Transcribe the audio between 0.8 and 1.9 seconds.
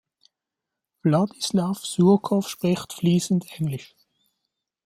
Wladislaw